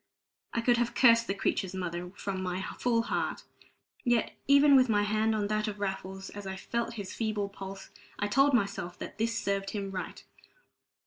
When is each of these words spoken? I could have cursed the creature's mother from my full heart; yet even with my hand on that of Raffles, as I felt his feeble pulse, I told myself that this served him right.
I 0.51 0.61
could 0.61 0.77
have 0.77 0.95
cursed 0.95 1.27
the 1.27 1.35
creature's 1.35 1.75
mother 1.75 2.09
from 2.15 2.41
my 2.41 2.63
full 2.79 3.03
heart; 3.03 3.43
yet 4.03 4.33
even 4.47 4.75
with 4.75 4.89
my 4.89 5.03
hand 5.03 5.35
on 5.35 5.45
that 5.49 5.67
of 5.67 5.79
Raffles, 5.79 6.31
as 6.31 6.47
I 6.47 6.55
felt 6.55 6.95
his 6.95 7.13
feeble 7.13 7.49
pulse, 7.49 7.91
I 8.17 8.25
told 8.25 8.55
myself 8.55 8.97
that 8.97 9.19
this 9.19 9.37
served 9.37 9.69
him 9.69 9.91
right. 9.91 10.23